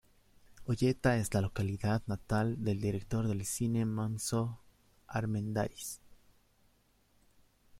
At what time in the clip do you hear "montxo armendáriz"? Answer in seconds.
3.85-5.99